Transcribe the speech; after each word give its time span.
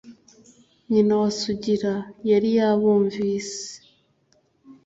Nyina 0.89 1.13
wa 1.21 1.29
Sugira 1.39 1.93
yari 2.29 2.49
yabumvise. 2.57 3.61